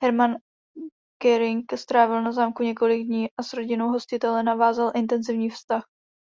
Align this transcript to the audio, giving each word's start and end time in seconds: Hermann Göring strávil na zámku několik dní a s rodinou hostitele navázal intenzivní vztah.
Hermann 0.00 0.38
Göring 1.18 1.64
strávil 1.76 2.22
na 2.22 2.32
zámku 2.32 2.62
několik 2.62 3.06
dní 3.06 3.26
a 3.40 3.42
s 3.42 3.52
rodinou 3.52 3.88
hostitele 3.88 4.42
navázal 4.42 4.92
intenzivní 4.94 5.50
vztah. 5.50 5.84